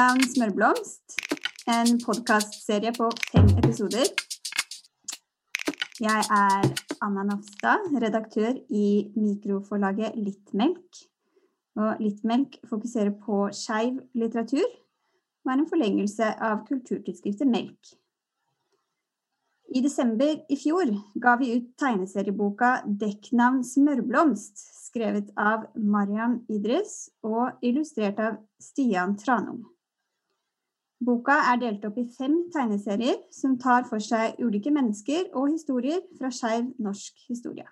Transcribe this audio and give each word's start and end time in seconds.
Dekknavn 0.00 0.22
Smørblomst, 0.32 1.18
en 1.68 1.98
podkastserie 2.00 2.88
på 2.96 3.10
fem 3.20 3.48
episoder. 3.60 4.06
Jeg 6.00 6.22
er 6.36 6.68
Anna 7.04 7.24
Nafstad, 7.28 7.82
redaktør 8.00 8.54
i 8.72 9.10
mikroforlaget 9.12 10.14
Littmelk. 10.16 11.00
Og 11.76 12.00
Littmelk 12.00 12.56
fokuserer 12.70 13.10
på 13.26 13.42
skeiv 13.52 13.98
litteratur 14.14 14.64
og 14.64 15.52
er 15.52 15.58
en 15.58 15.68
forlengelse 15.68 16.30
av 16.48 16.62
kulturtidsskriftet 16.70 17.50
Melk. 17.50 17.90
I 19.76 19.82
desember 19.84 20.32
i 20.48 20.58
fjor 20.62 20.94
ga 21.26 21.34
vi 21.42 21.50
ut 21.58 21.66
tegneserieboka 21.82 22.70
'Dekknavn 22.86 23.60
Smørblomst', 23.68 24.64
skrevet 24.86 25.28
av 25.36 25.68
Mariam 25.76 26.38
Idris 26.48 27.10
og 27.20 27.60
illustrert 27.60 28.24
av 28.30 28.40
Stian 28.64 29.18
Tranum. 29.20 29.60
Boka 31.00 31.38
er 31.48 31.60
delt 31.62 31.84
opp 31.88 31.96
i 31.96 32.04
fem 32.12 32.34
tegneserier 32.52 33.22
som 33.32 33.56
tar 33.60 33.86
for 33.88 34.02
seg 34.04 34.36
ulike 34.44 34.72
mennesker 34.74 35.30
og 35.32 35.48
historier 35.54 36.02
fra 36.18 36.28
skeiv 36.34 36.66
norsk 36.82 37.22
historie. 37.30 37.64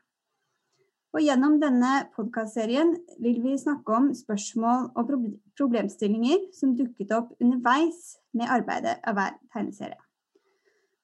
Og 1.12 1.21
gjennom 1.25 1.59
denne 1.61 1.91
podkastserien 2.17 2.95
vil 3.21 3.41
vi 3.45 3.55
snakke 3.61 3.95
om 3.97 4.11
spørsmål 4.17 4.91
og 4.97 5.12
problemstillinger 5.61 6.49
som 6.56 6.75
dukket 6.77 7.12
opp 7.17 7.34
underveis 7.41 8.17
med 8.37 8.49
arbeidet 8.53 8.97
av 9.05 9.17
hver 9.17 9.37
tegneserie. 9.53 10.01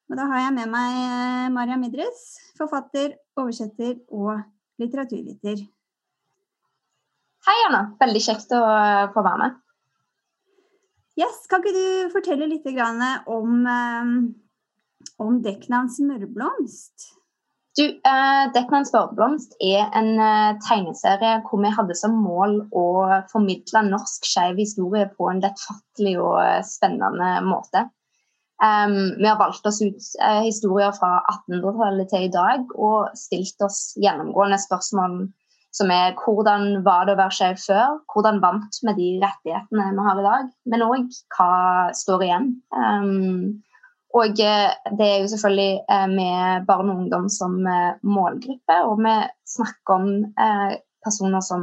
Og 0.09 0.17
da 0.17 0.27
har 0.29 0.43
jeg 0.43 0.55
med 0.57 0.69
meg 0.69 0.97
Maria 0.97 1.49
Mariam 1.53 1.85
Idris, 1.87 2.25
forfatter, 2.57 3.15
oversetter 3.37 3.97
og 4.13 4.37
litteraturviter. 4.81 5.65
Hei, 7.45 7.57
Anna. 7.67 7.81
Veldig 8.01 8.21
kjekt 8.21 8.53
å 8.57 8.61
eh, 8.61 9.07
få 9.13 9.25
være 9.25 9.41
med. 9.41 9.57
Yes, 11.15 11.45
Kan 11.47 11.63
ikke 11.63 11.75
du 11.75 12.09
fortelle 12.11 12.47
litt 12.51 12.65
om, 12.67 13.67
eh, 13.67 14.09
om 15.23 15.37
dekknavn 15.41 15.87
Smørblomst? 15.89 17.11
Du, 17.75 17.83
eh, 17.83 18.43
Dekknavn 18.55 18.85
Smørblomst 18.87 19.55
er 19.59 19.89
en 19.99 20.13
eh, 20.19 20.57
tegneserie 20.63 21.41
hvor 21.47 21.59
vi 21.59 21.71
hadde 21.75 21.95
som 21.99 22.13
mål 22.23 22.61
å 22.71 22.85
formidle 23.31 23.81
norsk 23.89 24.27
skeiv 24.27 24.61
historie 24.63 25.09
på 25.17 25.27
en 25.31 25.41
lettfattelig 25.43 26.15
og 26.23 26.39
spennende 26.67 27.33
måte. 27.43 27.89
Um, 28.63 29.17
vi 29.19 29.27
har 29.27 29.35
valgt 29.35 29.67
oss 29.67 29.81
ut 29.83 30.05
eh, 30.23 30.45
historier 30.45 30.93
fra 30.95 31.17
1800-tallet 31.33 32.07
til 32.13 32.29
i 32.29 32.31
dag 32.31 32.69
og 32.79 33.17
stilt 33.19 33.59
oss 33.67 33.89
gjennomgående 33.99 34.61
spørsmål 34.63 35.25
som 35.75 35.91
er 35.91 36.15
hvordan 36.21 36.81
var 36.85 37.05
det 37.07 37.15
å 37.15 37.19
være 37.19 37.35
skeiv 37.35 37.59
før? 37.59 37.99
Hvordan 38.13 38.41
vant 38.43 38.79
vi 38.81 38.95
de 38.95 39.09
rettighetene 39.23 39.91
vi 39.97 40.07
har 40.07 40.21
i 40.21 40.25
dag? 40.25 40.49
Men 40.71 40.85
òg 40.87 41.17
hva 41.35 41.51
står 41.97 42.23
igjen? 42.27 42.49
Um, 42.71 43.61
og 44.15 44.39
eh, 44.39 44.71
det 44.95 45.05
er 45.05 45.17
jo 45.19 45.31
selvfølgelig 45.33 45.71
uh, 45.91 46.07
med 46.07 46.67
barn 46.69 46.91
og 46.93 47.01
ungdom 47.03 47.27
som 47.31 47.57
uh, 47.67 47.97
målgruppe, 48.07 48.77
og 48.87 49.03
vi 49.03 49.15
snakker 49.55 49.97
om 49.97 50.11
personer 51.05 51.41
som 51.45 51.61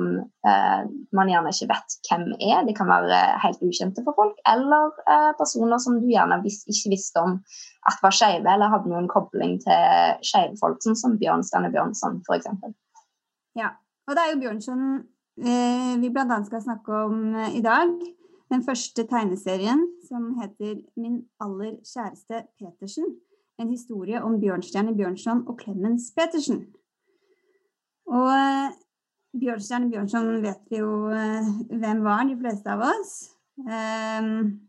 man 1.18 1.30
gjerne 1.32 1.50
ikke 1.50 1.66
vet 1.72 1.94
hvem 2.06 2.28
er. 2.36 2.60
De 2.62 2.74
kan 2.78 2.86
være 2.86 3.16
helt 3.42 3.64
ukjente 3.66 4.04
for 4.06 4.14
folk, 4.14 4.36
eller 4.46 4.94
personer 5.34 5.82
som 5.82 5.96
du 5.98 6.06
gjerne 6.06 6.38
ikke 6.46 6.92
visste 6.92 7.18
om 7.18 7.40
at 7.90 7.98
var 8.04 8.14
skeive, 8.14 8.46
eller 8.46 8.70
hadde 8.70 8.92
noen 8.92 9.10
kobling 9.10 9.56
til 9.64 10.14
skeive 10.22 10.54
folk, 10.62 10.78
sånn 10.86 11.00
som 11.00 11.18
Bjørnstjerne 11.18 11.72
Bjørnson 11.74 12.22
f.eks. 12.22 12.46
Ja, 13.58 13.72
og 14.06 14.16
det 14.16 14.22
er 14.22 14.32
jo 14.32 14.40
Bjørnson 14.42 14.84
eh, 15.38 15.94
vi 16.02 16.10
bl.a. 16.10 16.38
skal 16.46 16.62
snakke 16.62 17.04
om 17.06 17.34
eh, 17.34 17.56
i 17.58 17.62
dag. 17.64 17.92
Den 18.52 18.64
første 18.66 19.06
tegneserien 19.08 19.80
som 20.08 20.34
heter 20.40 20.82
'Min 20.96 21.22
aller 21.40 21.78
kjæreste 21.86 22.44
Petersen'. 22.58 23.14
En 23.58 23.70
historie 23.70 24.22
om 24.22 24.40
Bjørnstjerne 24.40 24.96
Bjørnson 24.96 25.44
og 25.48 25.58
Clemens 25.60 26.12
Petersen. 26.16 26.66
Og 28.06 28.28
eh, 28.28 28.74
Bjørnstjerne 29.40 29.90
Bjørnson 29.90 30.42
vet 30.42 30.60
vi 30.70 30.82
jo 30.82 31.08
eh, 31.08 31.48
hvem 31.70 32.04
var, 32.04 32.24
de 32.24 32.36
fleste 32.36 32.68
av 32.70 32.84
oss. 32.90 33.30
Um, 33.56 34.60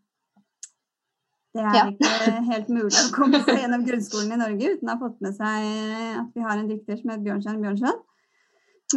det 1.54 1.62
er 1.62 1.76
ja. 1.76 1.84
ikke 1.90 2.32
helt 2.52 2.70
mulig 2.70 2.98
å 2.98 3.12
komme 3.16 3.40
seg 3.44 3.60
gjennom 3.62 3.86
grunnskolen 3.86 4.34
i 4.34 4.40
Norge 4.42 4.72
uten 4.74 4.90
å 4.90 4.96
ha 4.96 5.02
fått 5.02 5.20
med 5.22 5.36
seg 5.38 5.68
at 6.20 6.32
vi 6.34 6.42
har 6.44 6.58
en 6.58 6.70
dikter 6.70 6.98
som 6.98 7.12
heter 7.12 7.26
Bjørnstjerne 7.28 7.62
Bjørnson. 7.62 8.02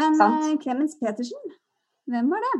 Men 0.01 0.21
uh, 0.21 0.55
Clemens 0.63 0.99
Petersen, 1.01 1.55
hvem 2.11 2.33
var 2.33 2.45
det? 2.49 2.57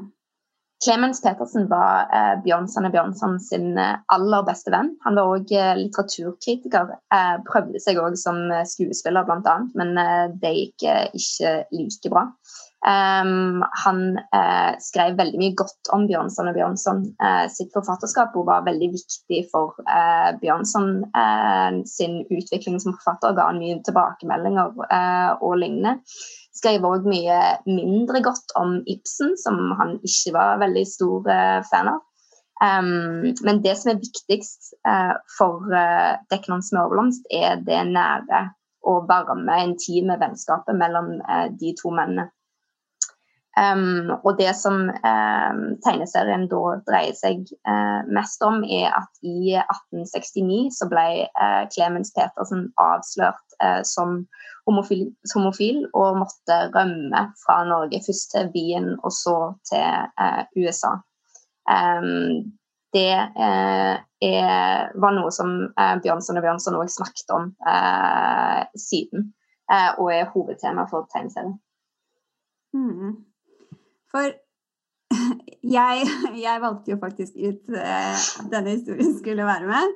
Clemens 0.85 1.23
Petersen 1.23 1.69
var 1.71 2.11
eh, 2.13 2.35
Bjørnson 2.45 2.91
Bjørnson 2.93 3.39
sin 3.41 3.79
eh, 3.81 3.97
aller 4.13 4.45
beste 4.45 4.73
venn. 4.75 4.93
Han 5.07 5.17
var 5.17 5.33
òg 5.33 5.53
eh, 5.57 5.73
litteraturkritiker. 5.79 6.93
Eh, 7.17 7.33
prøvde 7.49 7.81
seg 7.81 8.01
òg 8.03 8.19
som 8.21 8.43
eh, 8.53 8.67
skuespiller, 8.69 9.25
bl.a., 9.25 9.57
men 9.79 9.97
eh, 10.03 10.27
det 10.43 10.53
gikk 10.59 10.87
ikke 11.17 11.57
like 11.73 12.13
bra. 12.13 12.29
Um, 12.87 13.65
han 13.83 14.01
skrev 14.85 15.17
veldig 15.19 15.39
mye 15.41 15.55
godt 15.59 15.89
om 15.97 16.05
Bjørnson 16.07 16.53
og 16.53 16.55
Bjørnson. 16.55 17.01
sitt 17.51 17.73
forfatterskap 17.75 18.37
og 18.39 18.47
var 18.47 18.67
veldig 18.69 18.91
viktig 18.93 19.41
for 19.51 19.81
Bjørnson 20.39 20.93
sin 21.89 22.21
utvikling 22.29 22.77
som 22.79 22.95
forfatter. 22.95 23.35
Ga 23.35 23.49
han 23.49 23.59
mye 23.59 23.81
tilbakemeldinger 23.89 24.77
og 25.41 25.57
lignende 25.65 25.97
skrev 26.57 26.85
òg 26.89 27.07
mye 27.09 27.39
mindre 27.69 28.23
godt 28.25 28.55
om 28.59 28.79
Ibsen, 28.89 29.37
som 29.41 29.75
han 29.79 29.97
ikke 30.03 30.35
var 30.37 30.61
veldig 30.65 30.85
stor 30.89 31.29
uh, 31.31 31.63
fan 31.71 31.93
av. 31.95 32.03
Um, 32.57 33.35
men 33.45 33.61
det 33.65 33.75
som 33.77 33.93
er 33.93 34.01
viktigst 34.01 34.73
uh, 34.89 35.13
for 35.37 35.67
uh, 35.69 36.17
Deknon 36.33 36.65
Smørblomst, 36.65 37.29
er 37.29 37.61
det 37.67 37.83
nære 37.91 38.47
og 38.87 39.05
varme, 39.11 39.59
intime 39.67 40.17
vennskapet 40.21 40.79
mellom 40.79 41.19
uh, 41.27 41.49
de 41.61 41.75
to 41.81 41.93
mennene. 41.93 42.31
Um, 43.57 44.13
og 44.25 44.37
det 44.39 44.53
som 44.57 44.83
um, 44.93 45.61
tegneserien 45.85 46.45
da 46.51 46.63
dreier 46.85 47.17
seg 47.17 47.47
uh, 47.65 48.05
mest 48.13 48.43
om, 48.45 48.61
er 48.69 48.93
at 48.93 49.09
i 49.25 49.55
1869 49.57 50.77
så 50.77 50.89
ble 50.93 51.25
uh, 51.25 51.65
Clemens 51.73 52.13
Petersen 52.13 52.67
avslørt 52.77 53.46
uh, 53.63 53.83
som 53.87 54.23
homofil, 54.67 55.09
homofil, 55.35 55.85
og 55.95 56.21
måtte 56.23 56.59
rømme 56.75 57.23
fra 57.45 57.61
Norge. 57.69 58.03
Først 58.07 58.33
til 58.35 58.51
Wien 58.55 58.95
og 59.03 59.13
så 59.15 59.37
til 59.71 60.65
USA. 60.65 60.97
Um, 61.67 62.53
det 62.95 63.11
er, 63.13 64.93
var 65.03 65.13
noe 65.13 65.31
som 65.35 65.51
Bjørnson 65.77 66.39
og 66.39 66.45
Bjørnson 66.47 66.79
òg 66.79 66.89
snakket 66.89 67.33
om 67.35 67.51
siden, 68.81 69.27
og 69.99 70.07
er 70.15 70.31
hovedtema 70.33 70.87
for 70.89 71.05
tegneserien. 71.13 71.59
Mm. 72.73 73.19
For 74.11 74.33
jeg, 75.77 76.07
jeg, 76.43 76.57
valgte 76.63 76.91
jo 76.95 76.99
faktisk 77.03 77.33
ut 77.37 77.77
at 77.77 78.51
denne 78.53 78.77
historien 78.79 79.19
skulle 79.19 79.47
være 79.47 79.67
med. 79.71 79.95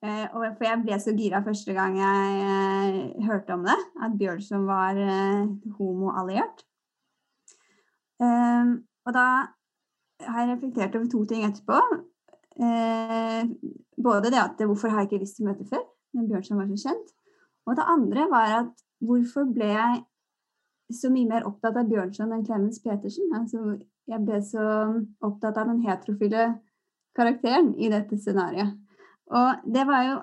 Uh, 0.00 0.26
for 0.32 0.64
jeg 0.64 0.80
ble 0.80 0.96
så 1.02 1.12
gira 1.12 1.42
første 1.44 1.74
gang 1.76 1.98
jeg 2.00 2.36
uh, 2.40 3.24
hørte 3.26 3.52
om 3.52 3.66
det, 3.68 3.76
at 4.00 4.16
Bjørnson 4.18 4.66
var 4.68 4.96
homoalliert. 5.76 6.64
og 8.20 9.12
da 9.16 9.26
har 10.20 10.40
jeg 10.40 10.50
reflektert 10.50 10.96
over 10.96 11.08
to 11.08 11.24
ting 11.24 11.44
etterpå. 11.44 11.78
både 14.04 14.30
det 14.32 14.40
at 14.40 14.60
hvorfor 14.66 14.88
har 14.88 15.00
jeg 15.00 15.08
ikke 15.08 15.22
visst 15.22 15.40
om 15.40 15.48
dette 15.48 15.64
før, 15.68 15.84
når 16.12 16.28
Bjørnson 16.28 16.58
var 16.58 16.68
så 16.68 16.88
kjent. 16.88 17.12
Og 17.66 17.76
det 17.76 17.84
andre 17.88 18.26
var 18.30 18.48
at 18.58 18.84
hvorfor 19.00 19.48
ble 19.54 19.70
jeg 19.72 20.02
så 20.94 21.10
mye 21.12 21.28
mer 21.28 21.46
opptatt 21.48 21.78
av 21.78 21.88
Bjørnson 21.90 22.32
enn 22.34 22.44
Clemens 22.46 22.80
Petersen. 22.82 23.30
Altså, 23.36 23.78
jeg 24.10 24.26
ble 24.26 24.40
så 24.44 24.66
opptatt 25.26 25.58
av 25.60 25.70
den 25.70 25.82
heterofile 25.84 26.46
karakteren 27.16 27.74
i 27.78 27.90
dette 27.92 28.18
scenarioet. 28.18 28.74
Og 29.30 29.72
det 29.74 29.84
var 29.86 30.06
jo 30.08 30.16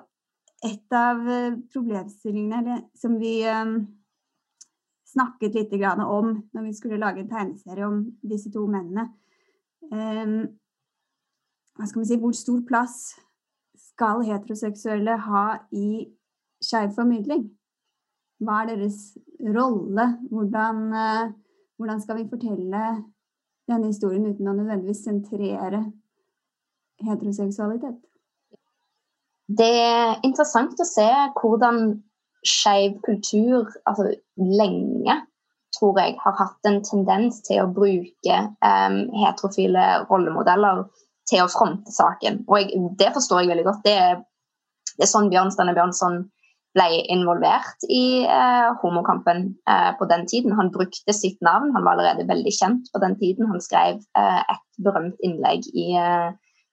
et 0.68 0.96
av 0.96 1.22
eh, 1.30 1.56
problemstillingene 1.72 2.80
som 2.98 3.14
vi 3.20 3.40
um, 3.46 3.78
snakket 5.06 5.54
litt 5.54 5.72
om 5.72 6.32
når 6.52 6.66
vi 6.66 6.74
skulle 6.74 7.00
lage 7.00 7.22
en 7.22 7.30
tegneserie 7.30 7.86
om 7.86 8.02
disse 8.20 8.50
to 8.52 8.66
mennene. 8.66 9.08
Um, 9.88 10.58
hva 11.78 11.86
skal 11.86 12.02
man 12.02 12.08
si, 12.10 12.18
hvor 12.18 12.34
stor 12.34 12.60
plass 12.66 12.96
skal 13.78 14.24
heteroseksuelle 14.26 15.14
ha 15.28 15.44
i 15.70 16.08
skeiv 16.64 16.90
formidling? 16.96 17.46
Hva 18.42 18.62
er 18.62 18.74
deres 18.74 18.98
rolle? 19.54 20.08
Hvordan, 20.30 20.82
eh, 20.92 21.30
hvordan, 21.78 22.02
skal 22.02 22.18
vi 22.18 22.28
fortelle 22.30 22.82
denne 23.68 23.86
historien 23.86 24.26
uten 24.26 24.50
å 24.50 24.56
nødvendigvis 24.58 25.04
sentrere 25.06 25.84
heteroseksualitet? 27.06 28.02
Det 29.48 29.72
er 29.80 30.18
interessant 30.26 30.76
å 30.80 30.86
se 30.86 31.08
hvordan 31.40 31.96
skeiv 32.46 32.98
kultur 33.04 33.66
altså 33.88 34.10
lenge 34.36 35.16
tror 35.76 35.98
jeg 36.00 36.16
har 36.22 36.36
hatt 36.38 36.68
en 36.68 36.80
tendens 36.84 37.42
til 37.46 37.62
å 37.62 37.70
bruke 37.72 38.38
um, 38.64 38.98
heterofile 39.20 39.84
rollemodeller 40.08 40.86
til 41.28 41.44
å 41.44 41.52
fronte 41.52 41.92
saken. 41.92 42.42
Og 42.48 42.60
jeg, 42.62 42.82
det 43.00 43.12
forstår 43.14 43.44
jeg 43.44 43.52
veldig 43.52 43.66
godt. 43.68 43.84
Det 43.84 43.94
er, 44.00 44.20
det 44.96 45.06
er 45.06 45.10
sånn 45.10 45.30
Bjørnstjerne 45.32 45.76
Bjørnson 45.76 46.22
ble 46.76 46.88
involvert 47.12 47.84
i 47.92 48.24
uh, 48.28 48.74
homokampen 48.82 49.46
uh, 49.68 49.92
på 49.98 50.08
den 50.10 50.26
tiden. 50.30 50.56
Han 50.56 50.72
brukte 50.74 51.14
sitt 51.16 51.38
navn, 51.44 51.72
han 51.76 51.84
var 51.84 51.96
allerede 51.96 52.28
veldig 52.28 52.54
kjent 52.54 52.90
på 52.92 53.02
den 53.04 53.16
tiden. 53.20 53.48
Han 53.52 53.62
skrev 53.64 54.00
uh, 54.18 54.42
et 54.44 54.64
berømt 54.84 55.18
innlegg 55.24 55.66
i 55.74 55.90
eh, 55.98 56.28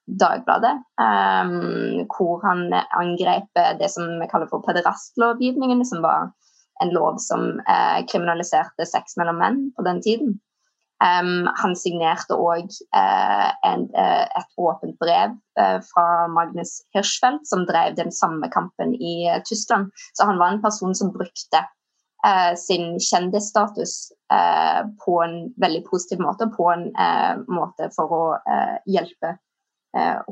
Dagbladet 0.06 0.84
um, 1.02 2.04
hvor 2.14 2.44
han 2.46 2.68
angrep 2.74 3.62
det 3.80 3.90
som 3.90 4.20
vi 4.22 4.28
kaller 4.30 4.50
for 4.52 4.62
pederastlovgivningen, 4.68 5.82
som 5.86 6.04
var 6.06 6.30
en 6.84 6.92
lov 6.94 7.18
som 7.24 7.56
uh, 7.66 8.00
kriminaliserte 8.12 8.86
sex 8.86 9.18
mellom 9.18 9.40
menn 9.42 9.62
på 9.78 9.86
den 9.88 10.02
tiden. 10.06 10.36
Um, 11.04 11.50
han 11.60 11.74
signerte 11.76 12.38
òg 12.40 12.70
uh, 12.96 13.50
uh, 13.52 14.26
et 14.40 14.54
åpent 14.56 14.96
brev 15.02 15.34
uh, 15.60 15.80
fra 15.84 16.06
Magnus 16.32 16.78
Hirschfeldt, 16.96 17.44
som 17.50 17.66
drev 17.68 17.98
den 17.98 18.14
samme 18.16 18.48
kampen 18.54 18.94
i 18.96 19.28
Tyskland. 19.48 19.92
Så 20.14 20.30
han 20.30 20.40
var 20.40 20.54
en 20.54 20.64
person 20.64 20.96
som 20.96 21.14
brukte 21.16 21.66
sin 22.58 22.96
kjendisstatus 22.98 23.92
på 25.04 25.18
en 25.22 25.36
veldig 25.62 25.84
positiv 25.86 26.24
måte, 26.26 26.48
på 26.56 26.66
en 26.72 26.88
måte 27.46 27.92
for 27.94 28.16
å 28.18 28.22
hjelpe 28.90 29.36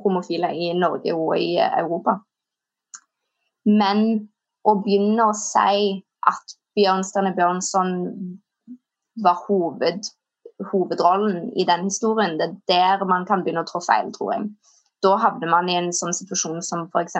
homofile 0.03 0.51
i 0.55 0.71
Norge 0.77 1.15
og 1.15 1.37
i 1.39 1.55
Europa. 1.63 2.17
Men 3.65 4.29
å 4.67 4.75
begynne 4.83 5.29
å 5.29 5.37
si 5.37 6.03
at 6.27 6.57
Bjørnstjerne 6.77 7.35
Bjørnson 7.37 7.95
var 9.23 9.39
hoved 9.47 10.09
hovedrollen 10.71 11.51
i 11.59 11.65
den 11.65 11.83
historien. 11.83 12.37
Det 12.39 12.77
er 12.77 12.99
der 12.99 13.05
man 13.09 13.25
kan 13.25 13.43
begynne 13.43 13.63
å 13.63 13.69
trå 13.69 13.81
feil, 13.83 14.11
tror 14.15 14.33
jeg. 14.35 14.47
Da 15.03 15.17
havner 15.19 15.49
man 15.51 15.67
i 15.67 15.75
en 15.75 15.91
sånn 15.95 16.15
situasjon 16.15 16.61
som 16.63 16.85
f.eks. 16.87 17.17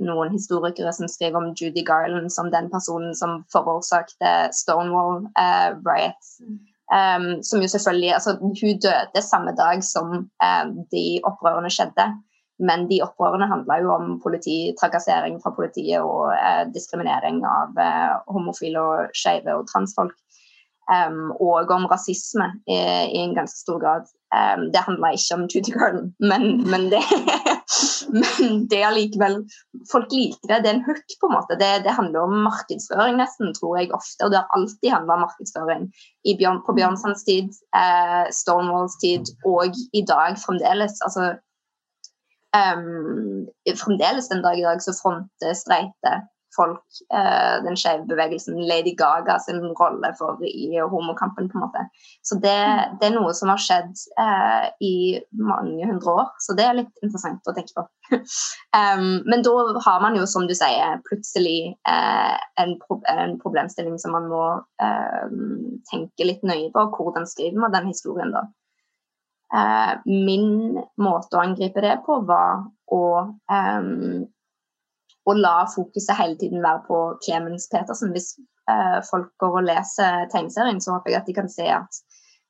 noen 0.00 0.32
historikere 0.32 0.92
som 0.96 1.10
skriver 1.12 1.42
om 1.42 1.50
Judy 1.52 1.84
Garland 1.84 2.32
som 2.32 2.48
den 2.54 2.70
personen 2.72 3.12
som 3.18 3.42
forårsakte 3.52 4.48
Stonewall 4.56 5.26
uh, 5.36 5.76
riots. 5.84 6.38
Um, 6.88 7.42
som 7.42 7.60
jo 7.60 7.68
selvfølgelig, 7.68 8.14
altså 8.14 8.38
Hun 8.40 8.54
døde 8.80 9.22
samme 9.22 9.52
dag 9.56 9.84
som 9.84 10.06
um, 10.48 10.70
de 10.92 11.20
opprørene 11.24 11.70
skjedde. 11.70 12.06
Men 12.58 12.88
de 12.90 13.02
opprørene 13.04 13.46
handla 13.46 13.76
jo 13.82 13.90
om 13.94 14.06
polititrakassering 14.22 15.36
fra 15.42 15.52
politiet 15.54 16.00
og 16.00 16.32
uh, 16.32 16.64
diskriminering 16.74 17.42
av 17.46 17.76
uh, 17.76 18.14
homofile 18.32 18.80
og 18.80 19.12
skeive 19.14 19.54
og 19.54 19.68
transfolk. 19.68 20.16
Um, 20.88 21.28
og 21.36 21.70
om 21.70 21.84
rasisme 21.92 22.48
i, 22.66 22.78
i, 22.78 23.20
en 23.20 23.36
ganske 23.36 23.60
stor 23.60 23.78
grad. 23.82 24.08
Det 24.72 24.80
handler 24.84 25.16
ikke 25.16 25.36
om 25.36 25.44
Judy 25.52 25.72
Garden, 25.72 26.14
men, 26.20 26.42
men, 26.70 26.88
det, 26.92 27.00
men 28.12 28.62
det 28.70 28.80
er 28.82 28.94
likevel 28.94 29.40
Folk 29.90 30.12
liker 30.12 30.50
det. 30.50 30.60
Det 30.64 30.70
er 30.70 30.76
en 30.76 30.86
hook, 30.86 31.16
på 31.20 31.28
en 31.28 31.34
måte. 31.36 31.56
Det, 31.60 31.70
det, 31.84 31.96
handler 31.96 32.26
om 32.26 32.38
markedsføring, 32.46 33.18
nesten, 33.20 33.52
tror 33.56 33.78
jeg 33.78 33.92
ofte. 33.96 34.26
Og 34.26 34.32
det 34.32 34.40
har 34.40 34.56
alltid 34.56 34.92
handla 34.92 35.16
om 35.16 35.24
markedsføring. 35.26 35.84
Bjørn, 36.38 36.62
på 36.66 36.74
Bjørnsons 36.76 37.24
tid, 37.24 37.52
eh, 37.76 38.24
Stonewalls 38.34 38.98
tid 39.02 39.30
og 39.48 39.76
i 39.96 40.02
dag 40.08 40.36
fremdeles. 40.40 40.98
Altså 41.06 41.30
um, 42.56 43.46
Fremdeles 43.80 44.28
den 44.32 44.42
dag 44.44 44.58
i 44.60 44.66
dag 44.66 44.82
så 44.84 44.96
fronter 44.98 45.56
streite 45.56 46.18
folk, 46.58 46.82
eh, 47.14 47.54
den 47.64 47.78
skeive 47.78 48.06
bevegelsen, 48.10 48.58
Lady 48.68 48.94
Gaga 48.98 49.38
sin 49.42 49.62
rolle 49.78 50.10
for 50.18 50.42
i 50.44 50.78
homokampen. 50.78 51.48
på 51.48 51.58
en 51.58 51.64
måte. 51.64 51.84
Så 52.22 52.38
det, 52.42 52.58
det 53.00 53.08
er 53.08 53.14
noe 53.14 53.32
som 53.36 53.52
har 53.52 53.62
skjedd 53.62 53.94
eh, 54.20 54.66
i 54.84 54.94
mange 55.38 55.86
hundre 55.86 56.16
år, 56.22 56.32
så 56.42 56.56
det 56.58 56.66
er 56.66 56.78
litt 56.80 57.02
interessant 57.04 57.46
å 57.46 57.54
tenke 57.56 57.74
på. 57.78 57.86
um, 58.18 59.08
men 59.28 59.44
da 59.46 59.54
har 59.86 60.02
man 60.04 60.16
jo, 60.18 60.26
som 60.28 60.46
du 60.48 60.54
sier, 60.56 61.00
plutselig 61.08 61.74
eh, 61.88 62.38
en, 62.62 62.76
pro 62.82 63.00
en, 63.10 63.36
problemstilling 63.42 63.98
som 64.02 64.16
man 64.16 64.30
må 64.30 64.44
eh, 64.82 65.26
tenke 65.90 66.26
litt 66.26 66.46
nøye 66.46 66.70
på. 66.74 66.88
Hvordan 66.96 67.28
skriver 67.28 67.60
man 67.64 67.74
den 67.76 67.92
historien 67.92 68.34
da? 68.34 68.48
Uh, 69.48 69.94
min 70.04 70.76
måte 71.00 71.38
å 71.38 71.40
angripe 71.40 71.80
det 71.80 71.94
på 72.04 72.18
var 72.28 72.66
å 72.92 73.04
um, 73.48 74.26
og 75.28 75.40
la 75.44 75.56
fokuset 75.74 76.16
hele 76.16 76.38
tiden 76.40 76.62
være 76.64 76.84
på 76.88 76.98
Clemens 77.24 77.68
Petersen. 77.72 78.12
Hvis 78.14 78.28
eh, 78.72 78.98
folk 79.10 79.30
går 79.42 79.60
og 79.60 79.66
leser 79.68 80.28
tegneserien, 80.32 80.80
så 80.80 80.96
håper 80.96 81.12
jeg 81.12 81.20
at 81.20 81.28
de 81.28 81.36
kan 81.36 81.50
se 81.52 81.66
at 81.68 82.00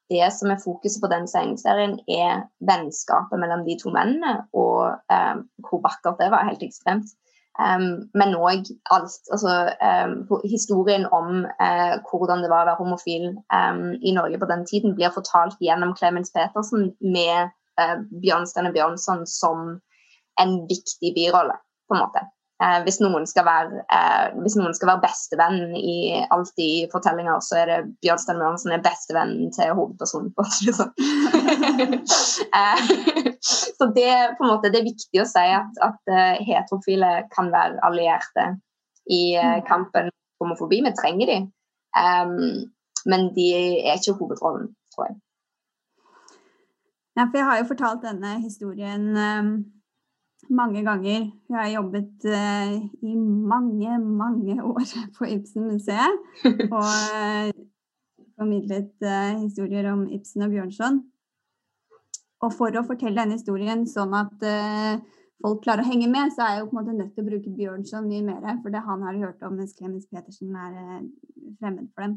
det 0.09 0.29
som 0.33 0.53
er 0.53 0.63
fokuset 0.65 1.03
på 1.03 1.11
den 1.13 1.27
tegneserien, 1.29 1.99
er 2.09 2.47
vennskapet 2.71 3.41
mellom 3.41 3.65
de 3.67 3.77
to 3.83 3.93
mennene, 3.93 4.45
og 4.57 4.95
eh, 5.13 5.35
hvor 5.67 5.83
vakkert 5.85 6.23
det 6.23 6.31
var. 6.33 6.47
Helt 6.49 6.65
ekstremt. 6.65 7.11
Um, 7.59 8.07
men 8.15 8.37
òg 8.39 8.69
altså, 8.95 9.53
um, 9.83 10.13
historien 10.47 11.09
om 11.11 11.43
uh, 11.43 11.95
hvordan 12.07 12.45
det 12.45 12.51
var 12.53 12.63
å 12.63 12.69
være 12.69 12.79
homofil 12.79 13.25
um, 13.51 13.97
i 13.99 14.13
Norge 14.15 14.39
på 14.39 14.47
den 14.47 14.63
tiden, 14.69 14.94
blir 14.94 15.11
fortalt 15.11 15.58
gjennom 15.58 15.97
Clemens 15.99 16.31
Petersen 16.31 16.93
med 17.03 17.51
uh, 17.82 17.97
Bjørnstjerne 18.23 18.70
Bjørnson 18.77 19.27
som 19.27 19.73
en 20.39 20.55
viktig 20.70 21.11
birolle, 21.19 21.58
på 21.91 21.99
en 21.99 22.05
måte. 22.05 22.23
Eh, 22.58 22.81
hvis, 22.82 22.96
noen 22.98 23.22
være, 23.22 23.84
eh, 23.94 24.32
hvis, 24.43 24.56
noen 24.58 24.72
skal 24.74 24.91
være, 24.91 25.03
bestevenn 25.05 25.77
i 25.79 26.19
alt 26.34 26.58
i 26.58 26.88
fortellinger, 26.91 27.38
så 27.44 27.60
er 27.60 27.70
det 27.70 27.77
Bjørnstein 28.03 28.41
Møren 28.41 28.58
som 28.58 28.72
er 28.74 28.82
bestevennen 28.82 29.53
til 29.55 29.77
hovedpersonen. 29.79 30.32
på 30.34 30.46
sånn. 30.50 30.91
eh, 32.58 32.82
så 33.46 33.88
det, 33.94 34.08
måte, 34.43 34.72
det, 34.72 34.81
er 34.81 34.88
viktig 34.88 35.22
å 35.22 35.29
si 35.31 35.46
at, 35.55 35.79
at 35.86 36.10
uh, 36.10 36.34
heterofile 36.48 37.12
kan 37.31 37.53
være 37.55 37.79
allierte 37.86 38.48
i 39.06 39.22
uh, 39.38 39.62
kampen 39.70 40.10
mot 40.10 40.43
homofobi. 40.43 40.82
Vi 40.82 40.94
trenger 40.98 41.31
de, 41.31 41.38
um, 41.94 42.36
men 43.06 43.31
de 43.38 43.48
er 43.86 44.03
ikke 44.03 44.19
hovedrollen, 44.19 44.72
tror 44.96 45.12
jeg. 45.12 45.20
Ja, 47.15 47.22
for 47.22 47.38
jeg 47.38 47.50
har 47.53 47.62
jo 47.62 47.70
fortalt 47.70 48.03
denne 48.03 48.41
historien 48.43 49.12
um 49.15 49.58
mange 50.51 50.85
ganger. 50.85 51.31
Hun 51.49 51.57
har 51.57 51.69
jobbet 51.73 52.25
uh, 52.25 52.75
i 53.03 53.15
mange, 53.53 53.99
mange 53.99 54.63
år 54.73 54.87
på 55.19 55.29
Ibsen-museet. 55.35 56.19
Og 56.79 56.89
uh, 57.19 57.51
formidlet 58.39 58.95
uh, 59.03 59.43
historier 59.43 59.93
om 59.93 60.07
Ibsen 60.13 60.47
og 60.47 60.55
Bjørnson. 60.55 61.03
Og 62.39 62.53
for 62.55 62.75
å 62.79 62.87
fortelle 62.87 63.19
denne 63.19 63.35
historien 63.35 63.81
sånn 63.91 64.13
at 64.15 64.45
folk 65.43 65.65
klarer 65.65 65.83
å 65.83 65.89
henge 65.89 66.07
med, 66.07 66.31
så 66.31 66.45
er 66.45 66.53
jeg 66.53 66.61
jo 66.61 66.69
på 66.69 66.77
en 66.77 66.79
måte 66.79 66.95
nødt 66.95 67.17
til 67.17 67.25
å 67.25 67.31
bruke 67.33 67.55
Bjørnson 67.57 68.07
mye 68.07 68.23
mer. 68.29 68.61
For 68.63 68.71
det 68.71 68.85
han 68.87 69.03
har 69.03 69.19
hørt 69.25 69.43
om, 69.43 69.57
mens 69.59 69.75
Clemens 69.75 70.07
Petersen 70.07 70.55
er 70.55 70.77
fremmed 71.59 71.89
for 71.91 72.07
dem. 72.07 72.15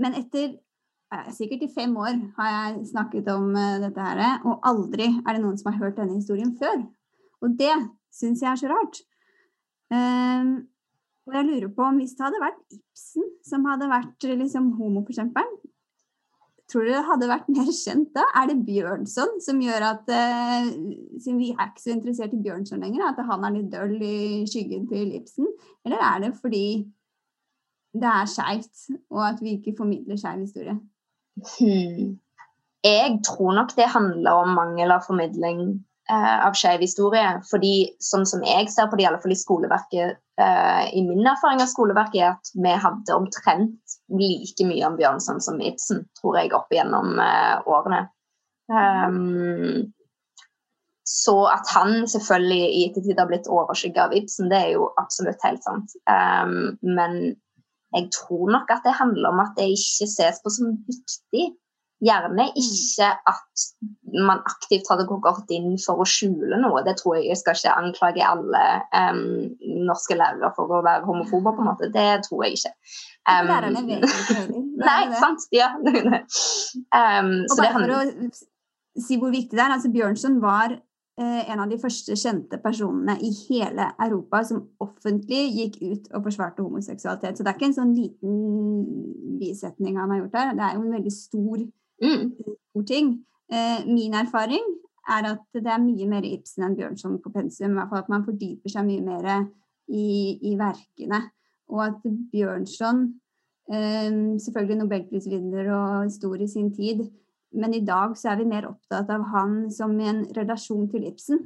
men 0.00 0.16
etter 0.22 0.54
sikkert 1.34 1.62
i 1.62 1.72
fem 1.74 1.92
år 1.96 2.16
har 2.38 2.48
jeg 2.52 2.86
snakket 2.92 3.28
om 3.30 3.52
uh, 3.54 3.78
dette 3.82 4.06
her, 4.08 4.40
og 4.44 4.64
aldri 4.66 5.10
er 5.22 5.36
det 5.36 5.42
noen 5.42 5.58
som 5.58 5.70
har 5.72 5.84
hørt 5.84 6.00
denne 6.00 6.18
historien 6.18 6.54
før. 6.58 6.82
Og 7.44 7.54
det 7.58 7.74
syns 8.14 8.42
jeg 8.42 8.50
er 8.50 8.60
så 8.60 8.70
rart. 8.72 9.02
Uh, 9.92 10.66
og 11.26 11.34
jeg 11.34 11.46
lurer 11.46 11.70
på 11.74 11.86
om 11.86 12.00
hvis 12.00 12.14
det 12.14 12.26
hadde 12.26 12.42
vært 12.42 12.74
Ibsen 12.74 13.30
som 13.46 13.66
hadde 13.66 13.88
vært 13.90 14.26
liksom, 14.26 14.72
homoforkjemperen, 14.78 15.56
tror 16.70 16.86
du 16.86 16.90
det 16.90 17.04
hadde 17.06 17.30
vært 17.30 17.50
mer 17.54 17.70
kjent 17.70 18.10
da? 18.14 18.24
Er 18.38 18.50
det 18.50 18.58
Bjørnson 18.66 19.36
som 19.42 19.62
gjør 19.62 19.86
at 19.92 20.10
uh, 20.10 20.70
Siden 21.22 21.38
vi 21.38 21.52
er 21.54 21.68
ikke 21.68 21.84
så 21.84 21.94
interessert 21.94 22.34
i 22.34 22.42
Bjørnson 22.42 22.82
lenger, 22.82 23.06
at 23.06 23.22
han 23.30 23.46
er 23.46 23.54
litt 23.54 23.70
døll 23.74 23.96
i 24.02 24.42
skyggen 24.50 24.86
til 24.90 25.14
Ibsen? 25.18 25.50
Eller 25.86 26.02
er 26.02 26.26
det 26.26 26.34
fordi 26.40 26.66
det 27.96 28.10
er 28.10 28.28
skeivt, 28.28 28.90
og 29.14 29.22
at 29.30 29.38
vi 29.40 29.56
ikke 29.56 29.76
formidler 29.78 30.18
skeiv 30.20 30.42
historie? 30.42 30.74
Hmm. 31.36 32.16
Jeg 32.86 33.18
tror 33.26 33.56
nok 33.56 33.74
det 33.76 33.90
handler 33.90 34.44
om 34.44 34.54
mangel 34.56 34.92
av 34.94 35.04
formidling 35.08 35.62
eh, 36.10 36.46
av 36.46 36.54
skeiv 36.58 36.84
historie. 36.84 37.26
Fordi 37.50 37.74
sånn 38.02 38.26
som 38.28 38.44
jeg 38.46 38.70
ser 38.72 38.90
på 38.90 38.98
det, 38.98 39.06
i 39.06 39.08
alle 39.10 39.20
fall 39.22 39.34
i 39.34 39.38
skoleverket, 39.40 40.20
eh, 40.40 40.84
i 40.96 41.02
min 41.06 41.26
erfaring 41.26 41.62
av 41.64 41.70
skoleverket, 41.72 42.20
er 42.20 42.34
at 42.34 42.52
vi 42.54 42.76
hadde 42.86 43.16
omtrent 43.16 43.98
like 44.20 44.68
mye 44.68 44.86
om 44.86 44.98
Bjørnson 45.00 45.42
som 45.42 45.60
Ibsen, 45.60 46.04
tror 46.20 46.38
jeg, 46.40 46.54
opp 46.56 46.72
igjennom 46.72 47.18
eh, 47.22 47.56
årene. 47.66 48.06
Um, 48.66 49.92
så 51.06 51.36
at 51.52 51.68
han 51.70 52.00
selvfølgelig 52.10 52.62
i 52.66 52.86
ettertid 52.88 53.20
har 53.20 53.28
blitt 53.30 53.46
overskygga 53.46 54.08
av 54.08 54.14
Ibsen, 54.16 54.48
det 54.50 54.58
er 54.58 54.72
jo 54.74 54.88
absolutt 54.98 55.44
helt 55.46 55.62
sant. 55.62 55.94
Um, 56.10 56.74
men 56.82 57.36
jeg 57.94 58.08
tror 58.14 58.50
nok 58.50 58.72
at 58.74 58.82
det 58.84 58.96
handler 58.98 59.30
om 59.30 59.44
at 59.44 59.54
det 59.58 59.70
ikke 59.76 60.08
ses 60.10 60.42
på 60.42 60.52
som 60.52 60.74
viktig. 60.88 61.46
Gjerne 62.04 62.44
mm. 62.50 62.56
ikke 62.60 63.06
at 63.30 63.62
man 64.26 64.42
aktivt 64.44 64.88
hadde 64.90 65.06
gått 65.08 65.52
inn 65.54 65.78
for 65.80 66.02
å 66.02 66.08
skjule 66.08 66.58
noe. 66.60 66.82
Det 66.84 66.98
tror 66.98 67.16
Jeg 67.16 67.30
jeg 67.30 67.40
skal 67.40 67.56
ikke 67.56 67.76
anklage 67.80 68.26
alle 68.26 68.64
um, 68.92 69.22
norske 69.88 70.18
lærere 70.18 70.50
for 70.58 70.68
å 70.68 70.82
være 70.84 71.06
homofobe, 71.08 71.54
på 71.56 71.64
en 71.64 71.70
måte. 71.70 71.88
Det 71.94 72.10
tror 72.26 72.44
jeg 72.44 72.58
ikke. 72.58 72.74
Um, 73.24 73.48
Lærerne 73.48 73.86
vet 73.88 74.04
ikke 74.10 74.36
heller. 74.42 74.68
Nei, 74.84 75.00
sant. 75.22 75.48
Ja. 75.56 75.70
um, 75.80 77.32
og 77.48 77.56
bare 77.62 77.72
for 77.78 77.96
å 77.96 78.02
si 79.06 79.16
hvor 79.20 79.32
viktig 79.32 79.56
det 79.56 79.64
er. 79.64 79.78
Altså, 79.78 79.92
Bjørnson 79.94 80.36
var 80.44 80.76
en 81.24 81.60
av 81.62 81.70
de 81.70 81.78
første 81.80 82.12
kjente 82.20 82.58
personene 82.60 83.14
i 83.24 83.30
hele 83.48 83.86
Europa 84.04 84.42
som 84.44 84.66
offentlig 84.84 85.46
gikk 85.56 85.78
ut 85.80 86.10
og 86.12 86.26
forsvarte 86.26 86.60
homoseksualitet. 86.60 87.38
Så 87.38 87.44
det 87.44 87.52
er 87.52 87.56
ikke 87.56 87.70
en 87.70 87.76
sånn 87.78 87.94
liten 87.96 88.34
bisetning 89.40 89.96
han 89.96 90.12
har 90.12 90.20
gjort 90.20 90.36
her. 90.36 90.50
Det 90.58 90.66
er 90.66 90.74
jo 90.76 90.82
en 90.84 90.96
veldig 90.98 91.12
stor, 91.12 91.62
Mm. 92.02 92.32
stor 92.36 92.82
ting. 92.84 93.24
Eh, 93.50 93.86
min 93.86 94.12
erfaring 94.12 94.64
er 95.08 95.30
at 95.32 95.44
det 95.54 95.66
er 95.66 95.78
mye 95.80 96.06
mer 96.08 96.22
Ibsen 96.26 96.64
enn 96.66 96.76
Bjørnson 96.76 97.20
på 97.22 97.32
pensum. 97.32 97.70
I 97.70 97.74
hvert 97.74 97.88
fall 97.88 97.98
at 97.98 98.08
man 98.12 98.24
fordyper 98.26 98.68
seg 98.68 98.84
mye 98.84 99.04
mer 99.06 99.48
i, 99.88 100.38
i 100.42 100.56
verkene. 100.58 101.22
Og 101.70 101.84
at 101.86 102.02
Bjørnson 102.32 103.14
eh, 103.72 104.10
Selvfølgelig 104.42 104.78
nobelprisvinner 104.82 105.70
og 105.72 106.12
stor 106.12 106.34
i 106.36 106.46
sin 106.46 106.74
tid. 106.74 107.06
Men 107.52 107.74
i 107.74 107.84
dag 107.86 108.16
så 108.18 108.32
er 108.32 108.40
vi 108.40 108.48
mer 108.50 108.66
opptatt 108.68 109.10
av 109.12 109.22
han 109.32 109.70
som 109.72 109.94
i 110.00 110.08
en 110.10 110.24
relasjon 110.36 110.88
til 110.92 111.06
Ibsen. 111.08 111.40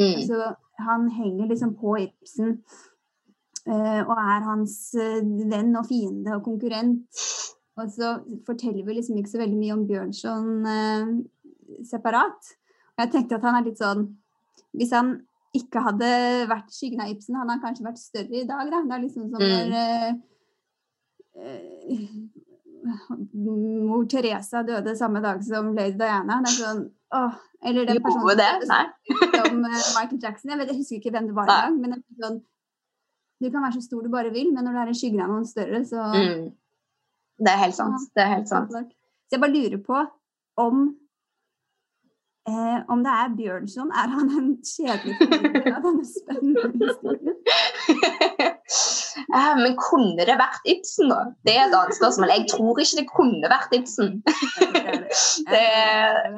Mm. 0.00 0.14
Altså, 0.14 0.54
han 0.82 1.08
henger 1.12 1.50
liksom 1.50 1.74
på 1.80 1.96
Ibsen 2.00 2.54
uh, 3.68 4.00
og 4.06 4.14
er 4.16 4.46
hans 4.46 4.76
eh, 4.98 5.20
venn 5.50 5.74
og 5.78 5.86
fiende 5.90 6.38
og 6.38 6.46
konkurrent. 6.46 7.24
Og 7.80 7.90
så 7.92 8.14
forteller 8.46 8.84
vi 8.86 8.96
liksom 8.98 9.18
ikke 9.18 9.32
så 9.32 9.42
veldig 9.42 9.58
mye 9.58 9.76
om 9.76 9.84
Bjørnson 9.88 10.48
uh, 10.68 11.12
separat. 11.88 12.54
Og 12.96 13.04
jeg 13.04 13.12
tenkte 13.12 13.38
at 13.38 13.46
han 13.48 13.60
er 13.60 13.68
litt 13.68 13.80
sånn 13.80 14.10
Hvis 14.76 14.92
han 14.92 15.14
ikke 15.56 15.82
hadde 15.84 16.08
vært 16.48 16.72
skyggen 16.72 17.02
av 17.04 17.10
Ibsen, 17.12 17.36
hadde 17.36 17.52
han 17.52 17.60
kanskje 17.60 17.84
vært 17.84 18.00
større 18.00 18.38
i 18.40 18.46
dag. 18.48 18.70
Da. 18.72 18.78
Det 18.88 18.94
er 18.96 19.02
liksom 19.02 19.26
som 19.28 19.42
Mm. 19.42 19.50
når 19.52 19.66
eh, 19.76 20.12
eh, 21.36 22.08
mor 23.34 24.04
Teresa 24.10 24.62
døde 24.66 24.94
samme 24.98 25.20
dag 25.22 25.42
som 25.44 25.72
Lady 25.76 25.96
Diana. 25.98 26.40
Det 26.44 26.50
er 26.52 26.58
sånn 26.58 26.82
åh, 27.14 27.34
Eller 27.64 27.86
den 27.86 28.00
personen 28.02 28.24
Gjorde 28.26 28.36
det? 28.40 28.66
som- 28.66 28.72
Nei. 28.72 28.86
som 29.36 29.64
eh, 29.64 29.84
Michael 29.98 30.20
Jackson. 30.22 30.50
Jeg, 30.50 30.58
vet, 30.58 30.68
jeg 30.72 30.76
husker 30.80 30.96
ikke 31.00 31.12
hvem 31.14 31.26
det 31.30 31.34
var 31.36 31.46
engang. 31.52 31.80
Men 31.80 31.90
det 31.90 31.98
er 32.00 32.26
sånn, 32.26 32.40
du 33.42 33.50
kan 33.50 33.62
være 33.62 33.74
så 33.78 33.82
stor 33.82 34.02
du 34.02 34.08
bare 34.08 34.30
vil, 34.32 34.52
men 34.54 34.64
når 34.64 34.72
du 34.72 34.78
er 34.82 34.90
i 34.90 34.98
skyggen 34.98 35.20
av 35.22 35.28
noen 35.30 35.46
større, 35.46 35.84
så 35.84 36.08
Mm. 36.14 36.52
Det 37.42 37.48
er 37.50 37.56
helt 37.64 37.74
sant. 37.74 38.00
Det 38.14 38.22
er 38.22 38.34
helt 38.36 38.48
sant. 38.48 38.70
Så 38.70 39.32
jeg 39.32 39.40
bare 39.40 39.50
lurer 39.54 39.78
på 39.82 40.06
om 40.58 40.82
eh, 42.46 42.80
om 42.88 43.02
det 43.02 43.10
er 43.10 43.34
Bjørnson. 43.36 43.90
Er 43.90 44.08
han 44.12 44.30
en 44.30 44.56
kjedelig 44.62 45.16
formidler 45.18 45.74
av 45.76 45.82
denne 45.82 46.04
spennende 46.04 46.86
historien? 46.86 47.36
Eh, 49.32 49.52
Men 49.58 49.76
kunne 49.80 50.26
det 50.28 50.38
vært 50.40 50.66
Ibsen, 50.68 51.12
da? 51.12 51.22
Det 51.46 51.54
er 51.56 51.66
et 51.66 51.76
annet 51.76 51.96
spørsmål. 51.96 52.32
Jeg 52.34 52.48
tror 52.52 52.80
ikke 52.82 53.00
det 53.00 53.08
kunne 53.12 53.52
vært 53.52 53.76
Ibsen. 53.78 54.18
Det, 55.52 55.66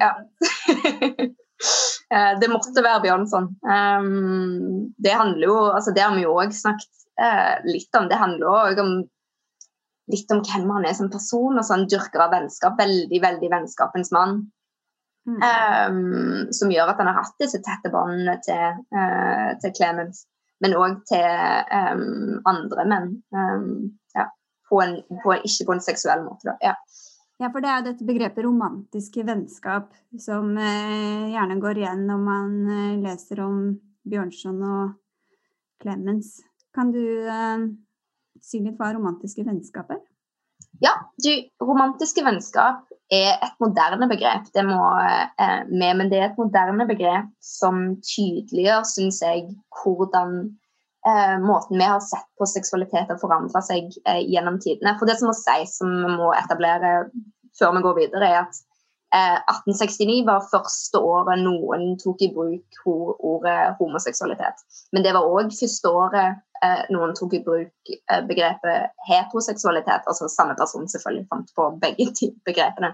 ja. 0.01 0.11
Eh, 2.11 2.33
det 2.41 2.49
måtte 2.51 2.83
være 2.83 3.01
Bjørnson. 3.05 3.47
Um, 3.63 4.91
det 5.01 5.13
handler 5.15 5.47
jo 5.47 5.55
altså 5.71 5.93
Det 5.95 6.03
har 6.03 6.11
vi 6.13 6.25
jo 6.25 6.35
òg 6.37 6.51
snakket 6.53 7.05
eh, 7.23 7.53
litt 7.65 7.97
om. 7.97 8.09
Det 8.11 8.19
handler 8.19 8.51
òg 8.51 8.81
om 8.83 8.91
litt 10.11 10.33
om 10.35 10.43
hvem 10.45 10.69
han 10.75 10.85
er 10.85 10.97
som 10.97 11.09
person. 11.09 11.55
og 11.55 11.65
sånn 11.65 11.87
Dyrker 11.89 12.27
av 12.27 12.35
vennskap. 12.35 12.77
Veldig, 12.77 13.21
veldig 13.23 13.49
vennskapens 13.55 14.11
mann. 14.15 14.43
Mm. 15.25 15.39
Um, 15.41 16.53
som 16.53 16.69
gjør 16.69 16.91
at 16.91 16.99
han 17.01 17.09
har 17.09 17.23
hatt 17.23 17.39
disse 17.41 17.57
tette 17.65 17.89
båndene 17.89 18.35
til, 18.45 18.83
uh, 18.93 19.55
til 19.63 19.73
Clemens, 19.73 20.27
men 20.63 20.75
òg 20.79 21.01
til 21.09 21.25
um, 21.25 22.39
andre 22.47 22.85
menn. 22.91 23.09
Um, 23.35 23.67
ja, 24.15 24.29
på 24.69 24.79
en, 24.83 24.97
på, 25.23 25.35
ikke 25.41 25.67
på 25.67 25.75
en 25.75 25.83
seksuell 25.83 26.23
måte. 26.25 26.51
Da. 26.51 26.55
Ja. 26.71 26.75
Ja, 27.35 27.49
for 27.51 27.59
det 27.59 27.67
er 27.67 27.81
dette 27.83 28.05
begrepet 28.07 28.45
romantiske 28.45 29.25
vennskap 29.27 29.89
som 30.23 30.53
eh, 30.55 31.33
gjerne 31.33 31.57
går 31.59 31.81
igjen 31.81 32.05
når 32.07 32.21
man 32.23 32.53
eh, 32.71 32.93
leser 33.03 33.41
om 33.43 33.57
Bjørnson 34.07 34.61
og 34.63 34.93
Clemens. 35.83 36.37
Kan 36.71 36.93
du 36.95 37.03
eh, 37.03 37.65
si 38.39 38.61
litt 38.63 38.79
hva 38.79 38.93
romantiske 38.95 39.43
vennskap 39.43 39.91
er? 39.97 39.99
Ja, 40.83 40.91
du, 41.23 41.31
romantiske 41.63 42.23
vennskap 42.25 42.83
er 43.13 43.37
et 43.43 43.55
moderne 43.63 44.07
begrep. 44.09 44.49
Det 44.53 44.63
må 44.65 44.81
eh, 44.99 45.63
med, 45.69 46.01
men 46.01 46.11
det 46.11 46.19
er 46.19 46.27
et 46.29 46.41
moderne 46.41 46.87
begrep 46.89 47.29
som 47.43 47.95
tydeliggjør, 48.03 48.85
syns 48.89 49.21
jeg, 49.23 49.47
hvordan 49.81 50.37
eh, 51.07 51.35
måten 51.43 51.79
vi 51.79 51.87
har 51.87 52.03
sett 52.03 52.27
på 52.39 52.47
seksualitet 52.49 53.11
har 53.11 53.21
forandra 53.21 53.61
seg 53.65 53.93
eh, 54.03 54.23
gjennom 54.25 54.59
tidene. 54.63 54.97
For 54.99 55.09
det 55.09 55.19
som 55.19 55.31
må 55.31 55.37
sies, 55.37 55.77
som 55.79 55.93
vi 55.93 56.15
må 56.17 56.31
etablere 56.35 56.95
før 57.55 57.77
vi 57.77 57.85
går 57.85 57.99
videre, 58.01 58.31
er 58.31 58.41
at 58.43 58.63
eh, 59.15 59.37
1869 59.51 60.23
var 60.27 60.49
første 60.51 60.99
året 60.99 61.41
noen 61.43 61.95
tok 62.01 62.23
i 62.25 62.31
bruk 62.33 62.81
ordet 62.85 63.75
homoseksualitet. 63.79 64.65
Men 64.93 65.05
det 65.05 65.15
var 65.15 65.27
òg 65.27 65.53
første 65.55 65.91
året 65.91 66.41
eh, 66.63 66.83
noen 66.93 67.15
tok 67.17 67.37
i 67.37 67.43
bruk 67.45 67.93
eh, 67.95 68.21
begrepet 68.27 68.91
heteroseksualitet. 69.09 70.05
Altså 70.09 70.29
samme 70.31 70.57
person 70.59 70.87
selvfølgelig 70.91 71.29
fant 71.31 71.55
på 71.57 71.71
begge 71.81 72.11
begrepene. 72.47 72.93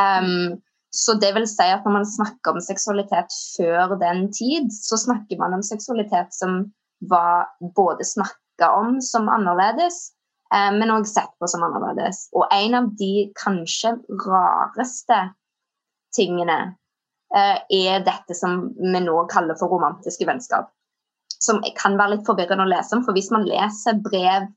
Um, 0.00 0.60
så 0.92 1.14
det 1.16 1.30
vil 1.32 1.46
si 1.48 1.64
at 1.72 1.86
når 1.86 1.94
man 1.94 2.08
snakker 2.08 2.52
om 2.52 2.60
seksualitet 2.60 3.32
før 3.56 3.94
den 4.00 4.26
tid, 4.32 4.68
så 4.74 4.98
snakker 5.00 5.40
man 5.40 5.54
om 5.56 5.62
seksualitet 5.64 6.34
som 6.36 6.66
var 7.08 7.48
både 7.76 8.04
snakka 8.04 8.68
om 8.76 8.98
som 9.00 9.30
annerledes, 9.32 10.10
eh, 10.54 10.68
men 10.76 10.92
òg 10.92 11.08
sett 11.08 11.32
på 11.40 11.48
som 11.48 11.64
annerledes. 11.64 12.26
Og 12.36 12.44
en 12.52 12.76
av 12.76 12.90
de 13.00 13.30
kanskje 13.40 13.94
rareste 14.26 15.22
tingene 16.16 16.58
eh, 17.34 17.58
er 17.58 18.06
dette 18.06 18.36
som 18.36 18.66
vi 18.78 19.04
nå 19.04 19.16
kaller 19.32 19.58
for 19.58 19.72
romantiske 19.72 20.26
vennskap. 20.28 20.70
Som 21.42 21.62
kan 21.78 21.96
være 21.98 22.16
litt 22.16 22.26
forvirrende 22.28 22.66
å 22.66 22.70
lese 22.70 22.96
om, 22.96 23.04
for 23.06 23.16
hvis 23.16 23.32
man 23.34 23.48
leser 23.48 24.02
brev 24.02 24.50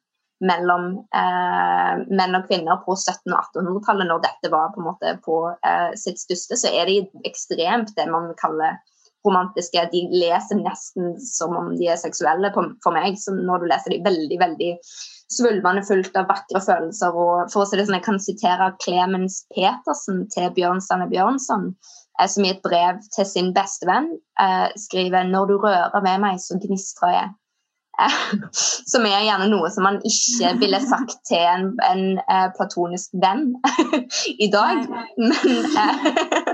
mellom 0.44 0.90
eh, 1.16 1.94
menn 2.12 2.38
og 2.38 2.50
kvinner 2.50 2.82
på 2.84 2.96
1700- 2.98 3.32
og 3.32 3.56
1800-tallet, 3.56 4.10
når 4.10 4.26
dette 4.26 4.52
var 4.52 4.74
på, 4.74 4.82
en 4.82 4.90
måte 4.90 5.16
på 5.26 5.38
eh, 5.56 5.94
sitt 6.00 6.20
største, 6.22 6.60
så 6.60 6.74
er 6.76 6.92
de 6.92 7.00
ekstremt 7.28 7.94
det 7.96 8.08
man 8.12 8.34
kaller 8.42 8.78
romantiske. 9.26 9.88
De 9.94 10.04
leser 10.14 10.60
nesten 10.60 11.16
som 11.24 11.56
om 11.58 11.72
de 11.80 11.90
er 11.90 12.00
seksuelle 12.02 12.52
på, 12.54 12.68
for 12.84 12.96
meg. 12.96 13.18
Så 13.22 13.34
når 13.36 13.64
du 13.64 13.70
leser 13.72 13.96
de 13.96 14.04
veldig, 14.06 14.40
veldig 14.44 14.72
svulmende 15.32 15.84
fullt 15.88 16.16
av 16.20 16.30
vakre 16.30 16.62
følelser. 16.64 17.16
Og 17.16 17.52
for 17.54 17.64
å 17.64 17.68
si 17.70 17.78
det 17.78 17.88
sånn, 17.88 17.98
jeg 18.00 18.08
kan 18.08 18.22
sitere 18.22 18.74
Clemens 18.84 19.42
Petersen 19.56 20.26
til 20.34 20.52
Bjørnstjerne 20.58 21.10
Bjørnson, 21.12 21.72
eh, 22.20 22.28
som 22.32 22.46
i 22.46 22.52
et 22.54 22.62
brev 22.66 23.02
til 23.16 23.30
sin 23.30 23.54
bestevenn 23.56 24.12
eh, 24.40 24.70
skriver 24.88 25.26
'Når 25.30 25.50
du 25.50 25.58
rører 25.58 26.06
ved 26.06 26.22
meg, 26.22 26.40
så 26.40 26.60
gnistrer 26.62 27.18
jeg'. 27.18 27.34
Som 28.92 29.06
er 29.08 29.24
gjerne 29.24 29.48
noe 29.48 29.70
som 29.72 29.86
man 29.88 30.02
ikke 30.04 30.50
ville 30.60 30.82
sagt 30.84 31.16
til 31.30 31.40
en, 31.40 31.70
en 31.80 32.20
eh, 32.20 32.50
platonisk 32.58 33.16
venn 33.24 33.56
i 34.46 34.50
dag. 34.52 34.84
Men, 35.16 35.32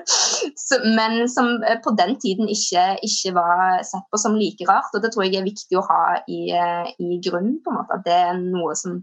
men 0.96 1.30
som 1.30 1.64
eh, 1.64 1.80
på 1.84 1.94
den 1.98 2.16
tiden 2.22 2.50
ikke, 2.52 2.84
ikke 3.06 3.34
var 3.38 3.82
sett 3.88 4.06
på 4.12 4.20
som 4.22 4.36
like 4.40 4.68
rart. 4.70 4.92
Og 4.96 5.04
det 5.04 5.14
tror 5.14 5.28
jeg 5.28 5.40
er 5.40 5.48
viktig 5.48 5.80
å 5.80 5.86
ha 5.88 6.04
i, 6.26 6.42
eh, 6.56 6.92
i 7.00 7.22
grunnen. 7.24 7.60
på 7.64 7.72
en 7.72 7.80
måte, 7.82 7.98
At 8.00 8.06
det 8.06 8.20
er 8.20 8.38
noe 8.40 8.76
som 8.76 9.02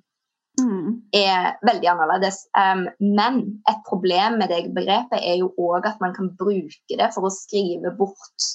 Mm. 0.58 1.02
er 1.14 1.56
veldig 1.62 1.88
annerledes. 1.92 2.46
Um, 2.58 2.88
men 2.98 3.62
et 3.70 3.82
problem 3.86 4.38
med 4.40 4.50
det 4.50 4.74
begrepet 4.74 5.20
er 5.22 5.36
jo 5.38 5.52
òg 5.58 5.86
at 5.86 6.00
man 6.00 6.14
kan 6.14 6.32
bruke 6.40 6.98
det 6.98 7.10
for 7.14 7.28
å 7.28 7.30
skrive 7.30 7.92
bort 7.98 8.48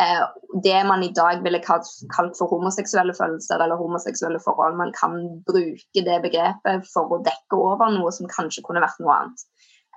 uh, 0.00 0.30
det 0.64 0.78
man 0.88 1.04
i 1.04 1.12
dag 1.12 1.42
ville 1.44 1.60
kalt, 1.64 1.90
kalt 2.14 2.38
for 2.38 2.48
homoseksuelle 2.54 3.12
følelser 3.18 3.60
eller 3.60 3.80
homoseksuelle 3.80 4.40
forhold. 4.44 4.78
Man 4.80 4.94
kan 4.96 5.18
bruke 5.48 6.06
det 6.08 6.22
begrepet 6.24 6.88
for 6.94 7.12
å 7.12 7.22
dekke 7.26 7.58
over 7.58 7.92
noe 7.98 8.12
som 8.16 8.30
kanskje 8.30 8.64
kunne 8.64 8.84
vært 8.84 9.02
noe 9.04 9.18
annet. 9.18 9.46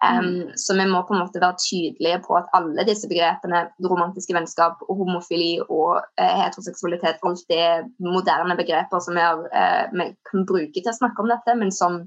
Um, 0.04 0.50
Så 0.60 0.76
vi 0.76 0.86
må 0.90 1.00
på 1.08 1.16
en 1.16 1.22
måte 1.24 1.40
være 1.40 1.56
tydelige 1.64 2.20
på 2.26 2.36
at 2.36 2.50
alle 2.58 2.84
disse 2.88 3.08
begrepene, 3.08 3.62
romantiske 3.88 4.36
vennskap, 4.36 4.82
homofili 4.90 5.62
og 5.64 6.02
uh, 6.20 6.34
heteroseksualitet, 6.42 7.22
alt 7.24 7.46
det 7.52 7.60
er 7.64 7.86
moderne 8.04 8.58
begreper 8.60 9.00
som 9.04 9.16
vi, 9.16 9.24
har, 9.24 9.40
uh, 9.40 9.86
vi 9.96 10.10
kan 10.28 10.44
bruke 10.50 10.76
til 10.76 10.92
å 10.92 10.98
snakke 10.98 11.24
om 11.24 11.32
dette, 11.32 11.56
men 11.60 11.72
som 11.72 12.02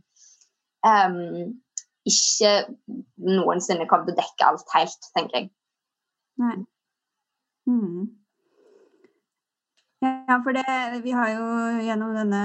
um, 0.84 1.56
ikke 2.06 2.52
noensinne 3.16 3.88
kommer 3.88 4.10
til 4.10 4.18
å 4.18 4.20
dekke 4.20 4.50
alt 4.50 4.76
helt, 4.76 5.10
tenker 5.16 5.40
jeg. 5.40 5.50
Nei. 6.42 6.58
Mm. 7.66 8.06
Ja, 10.28 10.40
for 10.42 10.52
det, 10.52 11.00
vi 11.04 11.12
har 11.14 11.30
jo 11.30 11.46
gjennom 11.86 12.14
denne 12.16 12.40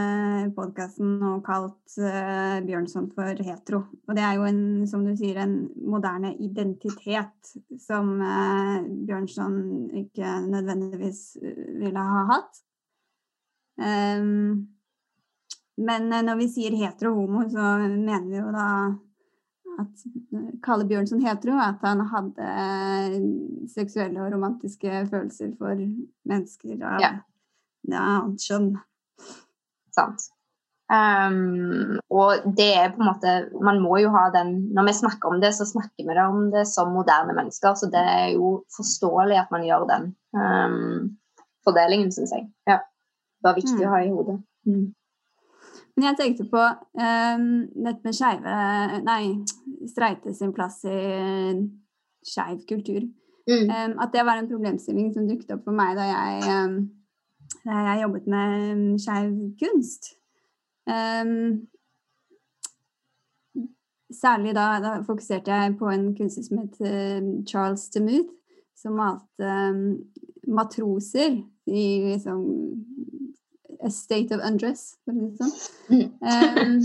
podkasten 0.55 1.15
nå 1.21 1.31
kalt 1.45 1.95
uh, 1.99 2.57
Bjørnson 2.65 3.07
for 3.13 3.41
hetero. 3.45 3.83
Og 4.07 4.17
det 4.17 4.23
er 4.25 4.37
jo 4.37 4.45
en, 4.47 4.61
som 4.89 5.05
du 5.05 5.11
sier, 5.17 5.39
en 5.41 5.55
moderne 5.81 6.33
identitet 6.41 7.53
som 7.81 8.13
uh, 8.21 8.81
Bjørnson 9.07 9.55
ikke 10.03 10.35
nødvendigvis 10.47 11.23
uh, 11.41 11.63
ville 11.81 12.05
ha 12.11 12.25
hatt. 12.33 12.61
Um, 13.81 14.67
men 15.81 16.11
når 16.11 16.37
vi 16.43 16.49
sier 16.53 16.77
hetero-homo, 16.77 17.47
så 17.49 17.73
mener 17.87 18.27
vi 18.29 18.37
jo 18.37 18.51
da 18.53 18.67
at 19.81 20.05
Kalle 20.61 20.85
Bjørnson 20.85 21.23
hetero, 21.25 21.57
at 21.61 21.81
han 21.85 22.05
hadde 22.11 22.47
seksuelle 23.71 24.21
og 24.21 24.33
romantiske 24.35 25.05
følelser 25.09 25.53
for 25.57 25.81
mennesker 26.29 26.77
av 26.85 27.03
Ja. 27.03 27.11
Ja, 27.89 28.03
annet 28.19 28.45
kjønn. 28.45 28.69
Sant. 29.95 30.29
Um, 30.91 31.99
og 32.11 32.43
det 32.57 32.67
er 32.75 32.89
på 32.91 32.99
en 32.99 33.07
måte 33.07 33.31
Man 33.63 33.77
må 33.79 33.95
jo 34.01 34.09
ha 34.11 34.25
den 34.33 34.49
Når 34.75 34.89
vi 34.89 34.93
snakker 34.97 35.29
om 35.31 35.37
det, 35.39 35.53
så 35.55 35.63
snakker 35.63 36.03
vi 36.03 36.15
det 36.17 36.25
om 36.27 36.49
det 36.51 36.65
som 36.67 36.91
moderne 36.91 37.31
mennesker, 37.37 37.77
så 37.79 37.87
det 37.87 38.01
er 38.01 38.25
jo 38.33 38.65
forståelig 38.75 39.37
at 39.39 39.53
man 39.55 39.63
gjør 39.63 39.85
den 39.87 40.09
um, 40.35 41.13
fordelingen, 41.63 42.11
syns 42.11 42.33
jeg. 42.35 42.49
Ja. 42.67 42.81
Det 43.39 43.47
var 43.47 43.55
viktig 43.55 43.77
Mm. 43.79 43.87
å 43.87 43.93
ha 43.93 44.01
i 44.03 44.11
hodet. 44.11 44.37
Mm. 44.67 44.93
Men 45.95 46.07
jeg 46.09 46.17
tenkte 46.19 46.49
på 46.51 46.59
um, 46.59 47.47
dette 47.87 48.03
med 48.03 48.17
skeive 48.17 49.01
Nei, 49.07 49.23
streite 49.87 50.33
sin 50.35 50.51
plass 50.53 50.83
i 50.83 50.99
skeiv 52.27 52.65
kultur. 52.67 53.07
Mm. 53.47 53.69
Um, 53.71 53.95
at 54.03 54.11
det 54.13 54.25
var 54.27 54.37
en 54.37 54.49
problemstilling 54.51 55.13
som 55.15 55.27
dukket 55.29 55.55
opp 55.55 55.63
for 55.65 55.77
meg 55.77 55.95
da 55.97 56.09
jeg, 56.11 56.67
um, 57.55 57.69
da 57.69 57.83
jeg 57.87 58.01
jobbet 58.03 58.27
med 58.27 58.71
um, 58.71 58.99
skeiv 58.99 59.31
kunst. 59.61 60.13
Um, 60.87 61.67
særlig 64.13 64.55
da, 64.55 64.67
da 64.83 64.93
fokuserte 65.07 65.51
jeg 65.51 65.77
på 65.79 65.89
en 65.89 66.11
kunstner 66.17 66.43
som 66.47 66.63
het 66.63 66.81
uh, 66.81 67.45
Charles 67.47 67.89
DeMuth, 67.89 68.33
som 68.77 68.97
malte 68.97 69.55
um, 69.71 69.99
matroser 70.47 71.41
i 71.67 71.85
liksom 72.11 72.45
A 73.83 73.89
state 73.89 74.35
of 74.35 74.41
undress, 74.45 74.97
for 75.05 75.15
å 75.15 75.17
si 75.17 75.25
det 75.25 75.39
sånn. 75.41 75.53
Um, 76.21 76.75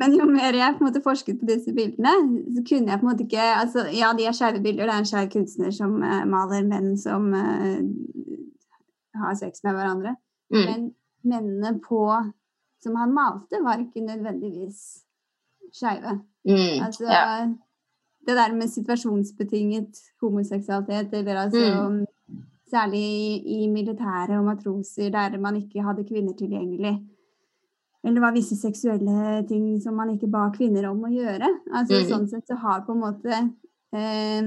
men 0.00 0.14
jo 0.16 0.28
mer 0.30 0.56
jeg 0.56 0.76
på 0.78 0.80
en 0.80 0.88
måte 0.88 1.02
forsket 1.04 1.36
på 1.40 1.48
disse 1.50 1.74
bildene, 1.76 2.14
så 2.56 2.62
kunne 2.64 2.94
jeg 2.94 3.00
på 3.02 3.04
en 3.04 3.10
måte 3.10 3.26
ikke 3.26 3.48
altså, 3.58 3.84
Ja, 3.92 4.14
de 4.16 4.24
er 4.24 4.36
skeive 4.36 4.62
bilder. 4.64 4.88
Det 4.88 4.94
er 4.94 5.02
en 5.02 5.10
skeiv 5.10 5.28
kunstner 5.34 5.74
som 5.76 5.98
uh, 6.00 6.22
maler 6.30 6.64
menn 6.64 6.94
som 7.00 7.28
eh, 7.36 7.82
har 9.20 9.34
sex 9.38 9.64
med 9.64 9.76
hverandre. 9.76 10.16
Mm. 10.54 10.64
Men 10.64 10.90
mennene 11.26 11.78
på 11.82 12.02
som 12.82 12.96
han 12.96 13.14
malte, 13.14 13.60
var 13.64 13.80
ikke 13.82 14.04
nødvendigvis 14.04 14.82
skeive. 15.74 16.20
Mm. 16.46 16.84
Altså, 16.86 17.04
ja. 17.10 17.46
Det 18.26 18.34
der 18.34 18.54
med 18.54 18.68
situasjonsbetinget 18.68 19.98
homoseksualitet, 20.20 21.14
eller 21.14 21.36
altså 21.46 21.88
Mm. 21.88 22.04
Særlig 22.70 22.98
i, 22.98 23.62
i 23.62 23.66
militære 23.70 24.38
og 24.38 24.44
matroser 24.44 25.10
der 25.10 25.38
man 25.38 25.56
ikke 25.56 25.82
hadde 25.82 26.04
kvinner 26.04 26.32
tilgjengelig. 26.32 26.98
Eller 28.02 28.14
det 28.14 28.22
var 28.22 28.32
visse 28.34 28.56
seksuelle 28.56 29.46
ting 29.48 29.82
som 29.82 29.94
man 29.94 30.10
ikke 30.10 30.26
ba 30.30 30.50
kvinner 30.50 30.88
om 30.88 31.04
å 31.04 31.12
gjøre. 31.12 31.46
Altså 31.72 31.94
Mm. 31.94 32.08
Sånn 32.08 32.28
sett 32.28 32.48
så 32.48 32.54
har 32.54 32.80
på 32.80 32.92
en 32.92 33.00
måte 33.00 33.34
eh, 33.94 34.42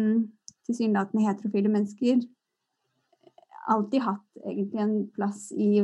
tilsynelatende 0.67 1.23
heterofile 1.27 1.69
mennesker 1.69 2.19
alltid 3.69 4.03
hatt 4.05 4.43
egentlig 4.45 4.83
en 4.83 4.95
plass 5.15 5.49
i 5.51 5.83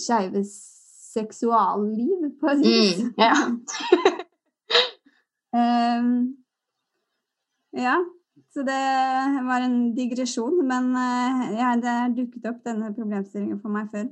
skeives 0.00 0.54
seksualliv, 1.14 2.30
på 2.40 2.50
et 2.52 2.64
vis. 2.64 3.02
Mm. 3.04 3.12
ja. 3.22 3.34
um, 5.54 6.10
ja, 7.86 7.96
så 8.54 8.62
det 8.66 8.82
var 9.46 9.60
en 9.66 9.78
digresjon, 9.94 10.60
men 10.66 10.90
eh, 10.96 11.46
ja, 11.58 11.72
det 11.82 11.94
har 12.00 12.12
dukket 12.14 12.50
opp 12.50 12.60
denne 12.66 12.92
problemstillingen 12.94 13.62
for 13.62 13.74
meg 13.74 13.88
før. 13.94 14.10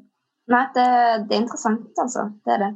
Nei, 0.51 0.63
det, 0.75 0.87
det 1.29 1.37
er 1.37 1.45
interessant, 1.45 1.91
altså. 2.03 2.27
Det 2.43 2.57
er 2.57 2.65
det. 2.65 2.73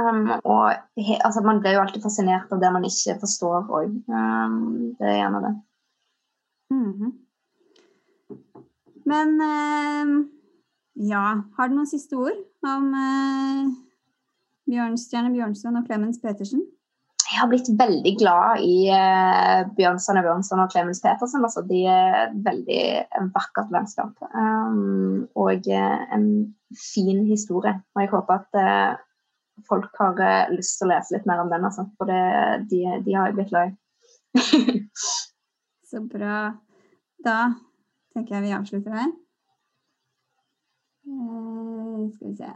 Um, 0.00 0.30
og 0.48 0.70
he, 0.96 1.18
altså, 1.18 1.42
man 1.44 1.60
blir 1.60 1.76
jo 1.76 1.82
alltid 1.82 2.02
fascinert 2.04 2.52
av 2.54 2.62
det 2.62 2.70
man 2.72 2.86
ikke 2.88 3.18
forstår 3.20 3.68
òg. 3.68 3.98
Um, 4.08 4.94
det 4.96 5.10
er 5.10 5.18
gjerne 5.18 5.42
det. 5.44 5.52
Mhm. 6.72 7.12
Men 9.08 9.36
eh, 9.44 10.12
ja, 11.10 11.24
har 11.56 11.70
du 11.70 11.78
noen 11.78 11.88
siste 11.88 12.18
ord 12.18 12.36
om 12.66 12.90
eh, 12.96 13.70
Bjørnstjerne 14.70 15.32
Bjørnson 15.34 15.80
og 15.80 15.88
Clemens 15.88 16.20
Petersen? 16.22 16.62
Jeg 17.30 17.38
har 17.38 17.50
blitt 17.50 17.68
veldig 17.78 18.10
glad 18.18 18.62
i 18.66 18.88
uh, 18.90 19.60
Bjørnstjerne 19.76 20.22
Bjørnson 20.24 20.62
og 20.64 20.72
Clemens 20.72 20.98
Petersen. 21.04 21.44
Altså, 21.46 21.62
de 21.62 21.84
er 21.86 22.16
et 22.24 22.40
veldig 22.42 22.80
vakkert 23.36 23.70
vennskap. 23.70 24.16
Um, 24.34 25.28
og 25.38 25.68
eh, 25.70 26.00
en 26.16 26.26
fin 26.74 27.22
historie. 27.28 27.76
Og 27.94 28.02
jeg 28.02 28.10
håper 28.10 28.40
at 28.40 28.58
eh, 28.58 28.98
folk 29.68 29.94
har 30.02 30.18
eh, 30.26 30.50
lyst 30.56 30.80
til 30.80 30.88
å 30.88 30.90
lese 30.90 31.14
litt 31.14 31.30
mer 31.30 31.44
om 31.44 31.52
den, 31.52 31.68
altså. 31.70 31.86
For 32.00 32.10
det, 32.10 32.20
de, 32.72 32.82
de 33.06 33.14
har 33.14 33.30
jeg 33.30 33.38
blitt 33.38 33.54
glad 33.54 33.70
i. 34.74 34.82
Så 35.90 36.02
bra. 36.10 36.42
Da 37.22 37.38
tenker 38.14 38.34
jeg 38.34 38.42
vi 38.42 38.54
avslutter 38.58 38.94
her. 39.00 39.10
Eh, 41.10 42.14
skal 42.14 42.28
vi 42.30 42.36
se. 42.36 42.52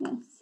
Yes. 0.00 0.33